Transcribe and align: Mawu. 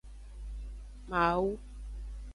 Mawu. 1.09 1.51